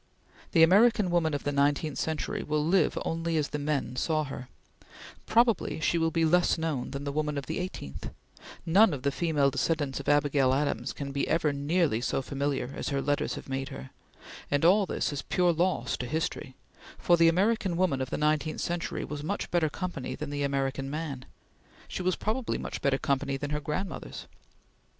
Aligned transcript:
The 0.53 0.63
American 0.63 1.11
woman 1.11 1.35
of 1.35 1.43
the 1.43 1.51
nineteenth 1.51 1.99
century 1.99 2.41
will 2.41 2.65
live 2.65 2.97
only 3.05 3.37
as 3.37 3.49
the 3.49 3.59
man 3.59 3.95
saw 3.97 4.23
her; 4.23 4.49
probably 5.27 5.79
she 5.79 5.99
will 5.99 6.09
be 6.09 6.25
less 6.25 6.57
known 6.57 6.89
than 6.89 7.03
the 7.03 7.11
woman 7.11 7.37
of 7.37 7.45
the 7.45 7.59
eighteenth; 7.59 8.09
none 8.65 8.95
of 8.95 9.03
the 9.03 9.11
female 9.11 9.51
descendants 9.51 9.99
of 9.99 10.09
Abigail 10.09 10.55
Adams 10.55 10.91
can 10.91 11.13
ever 11.27 11.51
be 11.53 11.59
nearly 11.59 12.01
so 12.01 12.23
familiar 12.23 12.73
as 12.75 12.89
her 12.89 12.99
letters 12.99 13.35
have 13.35 13.47
made 13.47 13.69
her; 13.69 13.91
and 14.49 14.65
all 14.65 14.87
this 14.87 15.13
is 15.13 15.21
pure 15.21 15.53
loss 15.53 15.95
to 15.97 16.07
history, 16.07 16.55
for 16.97 17.15
the 17.15 17.27
American 17.27 17.77
woman 17.77 18.01
of 18.01 18.09
the 18.09 18.17
nineteenth 18.17 18.61
century 18.61 19.05
was 19.05 19.23
much 19.23 19.51
better 19.51 19.69
company 19.69 20.15
than 20.15 20.31
the 20.31 20.41
American 20.41 20.89
man; 20.89 21.25
she 21.87 22.01
was 22.01 22.15
probably 22.15 22.57
much 22.57 22.81
better 22.81 22.97
company 22.97 23.37
than 23.37 23.51
her 23.51 23.59
grandmothers. 23.61 24.25